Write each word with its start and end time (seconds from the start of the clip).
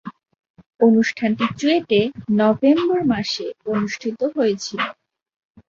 অনুষ্ঠানটি 0.79 1.45
চুয়েটে 1.59 2.01
নভেম্বর 2.39 2.99
মাসে 3.11 3.45
অনুষ্ঠিত 3.71 4.19
হয়েছিলো। 4.35 4.87